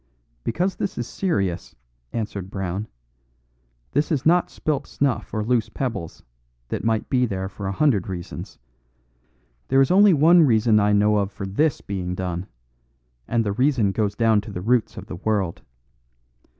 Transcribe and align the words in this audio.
"Because 0.43 0.77
this 0.77 0.97
is 0.97 1.07
serious," 1.07 1.75
answered 2.11 2.49
Brown; 2.49 2.87
"this 3.91 4.11
is 4.11 4.25
not 4.25 4.49
spilt 4.49 4.87
snuff 4.87 5.31
or 5.31 5.43
loose 5.43 5.69
pebbles, 5.69 6.23
that 6.69 6.83
might 6.83 7.07
be 7.07 7.27
there 7.27 7.47
for 7.47 7.67
a 7.67 7.71
hundred 7.71 8.07
reasons. 8.09 8.57
There 9.67 9.79
is 9.79 9.91
only 9.91 10.15
one 10.15 10.41
reason 10.41 10.79
I 10.79 10.91
know 10.91 11.17
of 11.17 11.31
for 11.31 11.45
this 11.45 11.81
being 11.81 12.15
done; 12.15 12.47
and 13.27 13.43
the 13.45 13.51
reason 13.53 13.91
goes 13.91 14.15
down 14.15 14.41
to 14.41 14.51
the 14.51 14.61
roots 14.61 14.97
of 14.97 15.05
the 15.05 15.17
world. 15.17 15.61